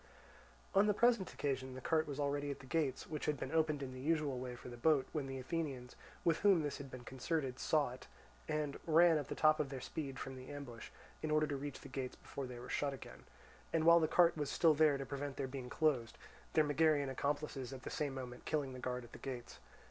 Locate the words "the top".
9.27-9.59